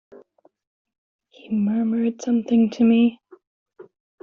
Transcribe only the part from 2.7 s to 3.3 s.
to me.